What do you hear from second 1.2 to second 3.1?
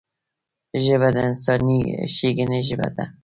انساني ښیګڼې ژبه ده